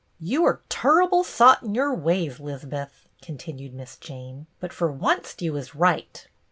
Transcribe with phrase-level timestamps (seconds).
[0.19, 5.53] "You are turrible sot in your ways, 'Lizbeth,'' continued Miss Jane." But fer oncet you
[5.53, 6.27] was right.